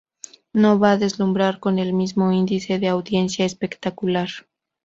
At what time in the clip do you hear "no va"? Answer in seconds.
0.63-0.93